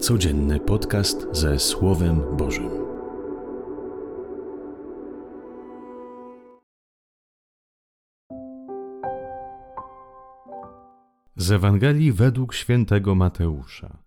Codzienny 0.00 0.60
podcast 0.60 1.26
ze 1.32 1.58
Słowem 1.58 2.36
Bożym. 2.36 2.70
Z 11.36 11.52
Ewangelii 11.52 12.12
według 12.12 12.54
świętego 12.54 13.14
Mateusza. 13.14 13.98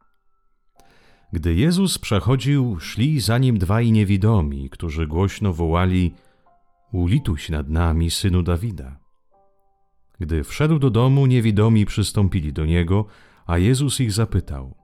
Gdy 1.34 1.56
Jezus 1.56 1.98
przechodził, 1.98 2.80
szli 2.80 3.20
za 3.20 3.38
nim 3.38 3.58
dwaj 3.58 3.92
niewidomi, 3.92 4.70
którzy 4.70 5.08
głośno 5.08 5.54
wołali: 5.54 6.14
Ulituj 6.92 7.38
nad 7.50 7.70
nami, 7.70 8.12
synu 8.12 8.44
Dawida. 8.44 9.00
Gdy 10.20 10.44
wszedł 10.44 10.80
do 10.80 10.90
domu, 10.90 11.26
niewidomi 11.26 11.86
przystąpili 11.86 12.54
do 12.54 12.66
niego, 12.66 13.06
a 13.46 13.58
Jezus 13.58 14.00
ich 14.00 14.12
zapytał: 14.12 14.79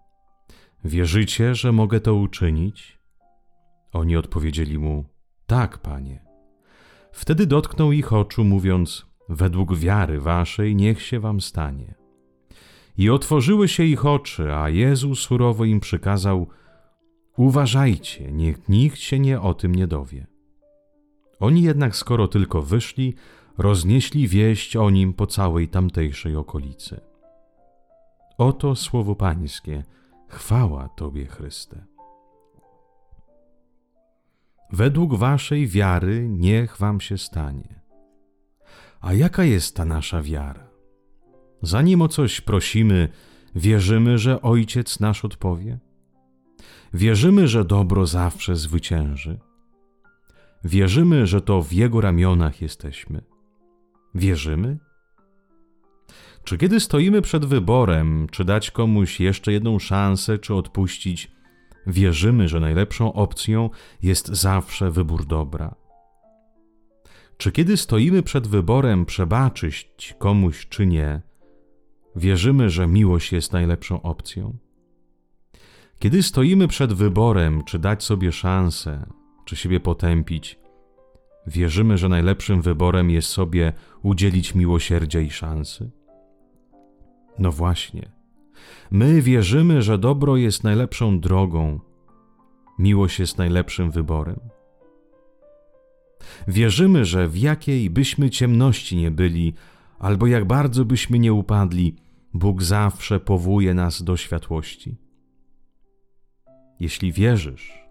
Wierzycie, 0.85 1.55
że 1.55 1.71
mogę 1.71 1.99
to 1.99 2.15
uczynić? 2.15 2.99
Oni 3.93 4.17
odpowiedzieli 4.17 4.79
mu: 4.79 5.05
Tak, 5.45 5.77
panie. 5.77 6.25
Wtedy 7.11 7.47
dotknął 7.47 7.91
ich 7.91 8.13
oczu, 8.13 8.43
mówiąc: 8.43 9.05
Według 9.29 9.75
wiary 9.75 10.19
waszej 10.19 10.75
niech 10.75 11.01
się 11.01 11.19
wam 11.19 11.41
stanie. 11.41 11.95
I 12.97 13.09
otworzyły 13.09 13.67
się 13.67 13.83
ich 13.83 14.05
oczy, 14.05 14.53
a 14.53 14.69
Jezus 14.69 15.19
surowo 15.19 15.65
im 15.65 15.79
przykazał: 15.79 16.47
Uważajcie, 17.37 18.31
niech 18.31 18.69
nikt 18.69 18.97
się 18.97 19.19
nie 19.19 19.41
o 19.41 19.53
tym 19.53 19.75
nie 19.75 19.87
dowie. 19.87 20.27
Oni 21.39 21.61
jednak, 21.61 21.95
skoro 21.95 22.27
tylko 22.27 22.61
wyszli, 22.61 23.15
roznieśli 23.57 24.27
wieść 24.27 24.75
o 24.75 24.89
nim 24.89 25.13
po 25.13 25.27
całej 25.27 25.67
tamtejszej 25.67 26.35
okolicy. 26.35 27.01
Oto 28.37 28.75
słowo 28.75 29.15
Pańskie. 29.15 29.83
Chwała 30.27 30.89
Tobie, 30.89 31.25
Chryste. 31.25 31.85
Według 34.71 35.15
Waszej 35.15 35.67
wiary 35.67 36.29
niech 36.29 36.77
Wam 36.77 37.01
się 37.01 37.17
stanie. 37.17 37.81
A 39.01 39.13
jaka 39.13 39.43
jest 39.43 39.75
ta 39.75 39.85
nasza 39.85 40.21
wiara? 40.21 40.67
Zanim 41.61 42.01
o 42.01 42.07
coś 42.07 42.41
prosimy, 42.41 43.09
wierzymy, 43.55 44.17
że 44.17 44.41
Ojciec 44.41 44.99
nasz 44.99 45.25
odpowie? 45.25 45.79
Wierzymy, 46.93 47.47
że 47.47 47.65
dobro 47.65 48.05
zawsze 48.05 48.55
zwycięży? 48.55 49.39
Wierzymy, 50.63 51.27
że 51.27 51.41
to 51.41 51.61
w 51.61 51.73
Jego 51.73 52.01
ramionach 52.01 52.61
jesteśmy? 52.61 53.21
Wierzymy? 54.15 54.77
Czy 56.45 56.57
kiedy 56.57 56.79
stoimy 56.79 57.21
przed 57.21 57.45
wyborem, 57.45 58.27
czy 58.31 58.45
dać 58.45 58.71
komuś 58.71 59.19
jeszcze 59.19 59.51
jedną 59.51 59.79
szansę, 59.79 60.39
czy 60.39 60.53
odpuścić, 60.53 61.31
wierzymy, 61.87 62.47
że 62.47 62.59
najlepszą 62.59 63.13
opcją 63.13 63.69
jest 64.01 64.27
zawsze 64.27 64.91
wybór 64.91 65.25
dobra? 65.25 65.75
Czy 67.37 67.51
kiedy 67.51 67.77
stoimy 67.77 68.23
przed 68.23 68.47
wyborem 68.47 69.05
przebaczyć 69.05 70.15
komuś, 70.19 70.67
czy 70.67 70.85
nie, 70.85 71.21
wierzymy, 72.15 72.69
że 72.69 72.87
miłość 72.87 73.31
jest 73.31 73.53
najlepszą 73.53 74.01
opcją? 74.01 74.57
Kiedy 75.99 76.23
stoimy 76.23 76.67
przed 76.67 76.93
wyborem, 76.93 77.63
czy 77.63 77.79
dać 77.79 78.03
sobie 78.03 78.31
szansę, 78.31 79.05
czy 79.45 79.55
siebie 79.55 79.79
potępić, 79.79 80.59
wierzymy, 81.47 81.97
że 81.97 82.09
najlepszym 82.09 82.61
wyborem 82.61 83.09
jest 83.09 83.27
sobie 83.29 83.73
udzielić 84.03 84.55
miłosierdzia 84.55 85.19
i 85.19 85.29
szansy? 85.29 86.04
No 87.39 87.51
właśnie. 87.51 88.11
My 88.91 89.21
wierzymy, 89.21 89.81
że 89.81 89.97
dobro 89.97 90.37
jest 90.37 90.63
najlepszą 90.63 91.19
drogą, 91.19 91.79
miłość 92.79 93.19
jest 93.19 93.37
najlepszym 93.37 93.91
wyborem. 93.91 94.39
Wierzymy, 96.47 97.05
że 97.05 97.27
w 97.27 97.37
jakiej 97.37 97.89
byśmy 97.89 98.29
ciemności 98.29 98.97
nie 98.97 99.11
byli, 99.11 99.53
albo 99.99 100.27
jak 100.27 100.45
bardzo 100.45 100.85
byśmy 100.85 101.19
nie 101.19 101.33
upadli, 101.33 101.95
Bóg 102.33 102.63
zawsze 102.63 103.19
powołuje 103.19 103.73
nas 103.73 104.03
do 104.03 104.17
światłości. 104.17 104.97
Jeśli 106.79 107.11
wierzysz, 107.11 107.85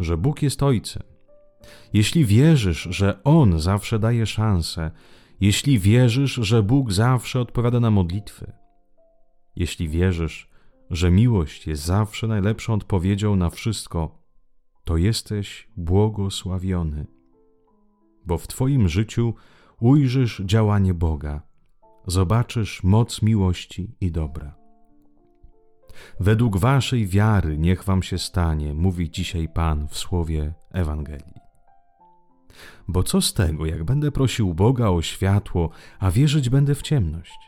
że 0.00 0.16
Bóg 0.16 0.42
jest 0.42 0.62
Ojcem, 0.62 1.02
jeśli 1.92 2.24
wierzysz, 2.24 2.88
że 2.90 3.22
On 3.24 3.60
zawsze 3.60 3.98
daje 3.98 4.26
szansę, 4.26 4.90
jeśli 5.40 5.78
wierzysz, 5.78 6.32
że 6.34 6.62
Bóg 6.62 6.92
zawsze 6.92 7.40
odpowiada 7.40 7.80
na 7.80 7.90
modlitwy, 7.90 8.52
jeśli 9.58 9.88
wierzysz, 9.88 10.50
że 10.90 11.10
miłość 11.10 11.66
jest 11.66 11.82
zawsze 11.82 12.26
najlepszą 12.26 12.74
odpowiedzią 12.74 13.36
na 13.36 13.50
wszystko, 13.50 14.18
to 14.84 14.96
jesteś 14.96 15.68
błogosławiony, 15.76 17.06
bo 18.26 18.38
w 18.38 18.46
Twoim 18.46 18.88
życiu 18.88 19.34
ujrzysz 19.80 20.42
działanie 20.44 20.94
Boga, 20.94 21.42
zobaczysz 22.06 22.82
moc 22.84 23.22
miłości 23.22 23.96
i 24.00 24.10
dobra. 24.10 24.54
Według 26.20 26.56
Waszej 26.56 27.06
wiary 27.06 27.58
niech 27.58 27.84
Wam 27.84 28.02
się 28.02 28.18
stanie, 28.18 28.74
mówi 28.74 29.10
dzisiaj 29.10 29.48
Pan 29.48 29.88
w 29.88 29.98
słowie 29.98 30.54
Ewangelii. 30.70 31.38
Bo 32.88 33.02
co 33.02 33.20
z 33.20 33.34
tego, 33.34 33.66
jak 33.66 33.84
będę 33.84 34.12
prosił 34.12 34.54
Boga 34.54 34.88
o 34.88 35.02
światło, 35.02 35.70
a 35.98 36.10
wierzyć 36.10 36.48
będę 36.48 36.74
w 36.74 36.82
ciemność? 36.82 37.47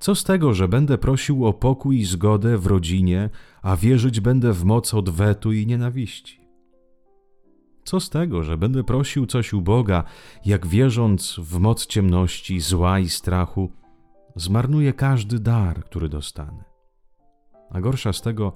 Co 0.00 0.14
z 0.14 0.24
tego, 0.24 0.54
że 0.54 0.68
będę 0.68 0.98
prosił 0.98 1.46
o 1.46 1.52
pokój 1.52 1.98
i 1.98 2.04
zgodę 2.04 2.58
w 2.58 2.66
rodzinie, 2.66 3.30
a 3.62 3.76
wierzyć 3.76 4.20
będę 4.20 4.52
w 4.52 4.64
moc 4.64 4.94
odwetu 4.94 5.52
i 5.52 5.66
nienawiści? 5.66 6.40
Co 7.84 8.00
z 8.00 8.10
tego, 8.10 8.42
że 8.42 8.58
będę 8.58 8.84
prosił 8.84 9.26
coś 9.26 9.52
u 9.52 9.60
Boga, 9.60 10.04
jak 10.44 10.66
wierząc 10.66 11.36
w 11.38 11.58
moc 11.58 11.86
ciemności, 11.86 12.60
zła 12.60 12.98
i 12.98 13.08
strachu, 13.08 13.72
zmarnuję 14.36 14.92
każdy 14.92 15.38
dar, 15.38 15.84
który 15.84 16.08
dostanę? 16.08 16.64
A 17.70 17.80
gorsza 17.80 18.12
z 18.12 18.22
tego, 18.22 18.52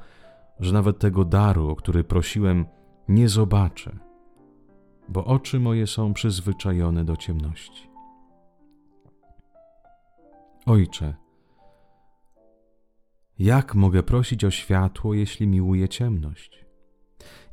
że 0.61 0.73
nawet 0.73 0.99
tego 0.99 1.25
daru, 1.25 1.69
o 1.69 1.77
który 1.77 2.05
prosiłem, 2.05 2.67
nie 3.09 3.29
zobaczę, 3.29 3.99
bo 5.09 5.25
oczy 5.25 5.61
moje 5.61 5.87
są 5.87 6.15
przyzwyczajone 6.15 7.05
do 7.05 7.17
ciemności. 7.17 7.91
Ojcze, 10.67 11.15
jak 13.39 13.75
mogę 13.75 14.03
prosić 14.03 14.45
o 14.45 14.51
światło, 14.51 15.15
jeśli 15.15 15.47
miłuję 15.47 15.89
ciemność? 15.89 16.65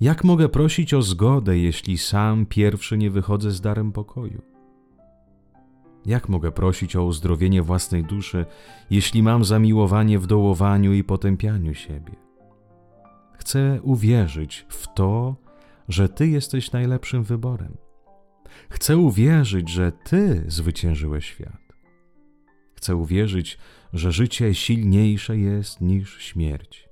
Jak 0.02 0.24
mogę 0.24 0.50
prosić 0.50 0.94
o 0.94 1.02
zgodę, 1.02 1.58
jeśli 1.58 1.98
sam 1.98 2.46
pierwszy 2.46 2.98
nie 2.98 3.12
wychodzę 3.12 3.52
z 3.52 3.62
darem 3.62 3.92
pokoju? 3.92 4.42
Jak 6.06 6.30
mogę 6.30 6.52
prosić 6.52 6.96
o 6.96 7.04
uzdrowienie 7.04 7.62
własnej 7.62 8.04
duszy, 8.04 8.46
jeśli 8.90 9.24
mam 9.24 9.46
zamiłowanie 9.46 10.20
w 10.20 10.28
dołowaniu 10.28 10.94
i 10.94 11.04
potępianiu 11.04 11.74
siebie? 11.74 12.16
Chcę 13.34 13.80
uwierzyć 13.84 14.66
w 14.70 14.94
to, 14.94 15.36
że 15.88 16.10
Ty 16.10 16.28
jesteś 16.28 16.72
najlepszym 16.72 17.24
wyborem. 17.24 17.78
Chcę 18.70 18.98
uwierzyć, 18.98 19.70
że 19.70 19.92
Ty 19.92 20.44
zwyciężyłeś 20.48 21.26
świat. 21.26 21.69
Chcę 22.80 22.96
uwierzyć, 22.96 23.58
że 23.94 24.12
życie 24.12 24.56
silniejsze 24.56 25.38
jest 25.38 25.82
niż 25.82 26.18
śmierć. 26.18 26.90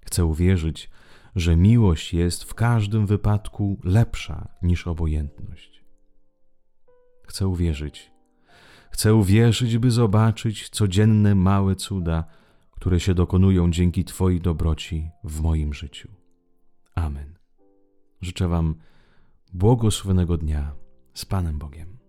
Chcę 0.00 0.24
uwierzyć, 0.24 0.90
że 1.34 1.56
miłość 1.56 2.14
jest 2.14 2.44
w 2.44 2.54
każdym 2.54 3.06
wypadku 3.06 3.80
lepsza 3.84 4.48
niż 4.62 4.86
obojętność. 4.86 5.84
Chcę 7.26 7.48
uwierzyć. 7.48 8.10
Chcę 8.90 9.14
uwierzyć, 9.14 9.78
by 9.78 9.90
zobaczyć 9.90 10.68
codzienne 10.68 11.34
małe 11.34 11.76
cuda, 11.76 12.24
które 12.70 13.00
się 13.00 13.14
dokonują 13.14 13.70
dzięki 13.70 14.04
Twojej 14.04 14.40
dobroci 14.40 15.10
w 15.24 15.40
moim 15.40 15.74
życiu. 15.74 16.08
Amen. 16.94 17.38
Życzę 18.20 18.48
Wam 18.48 18.74
błogosławionego 19.52 20.36
dnia 20.36 20.72
z 21.14 21.24
Panem 21.24 21.58
Bogiem. 21.58 22.05